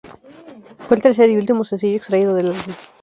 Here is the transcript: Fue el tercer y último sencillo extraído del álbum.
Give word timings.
Fue 0.87 0.97
el 0.97 1.03
tercer 1.03 1.29
y 1.29 1.37
último 1.37 1.63
sencillo 1.63 1.95
extraído 1.97 2.33
del 2.33 2.47
álbum. 2.47 2.73